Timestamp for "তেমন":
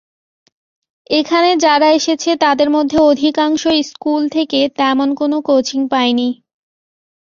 4.79-5.09